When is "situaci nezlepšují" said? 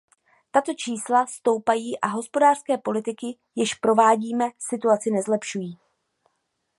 4.59-5.79